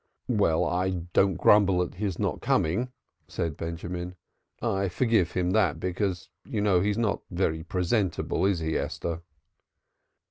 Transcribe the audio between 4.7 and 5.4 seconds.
forgive